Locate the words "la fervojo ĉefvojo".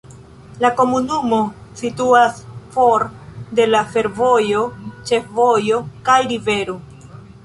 3.73-5.83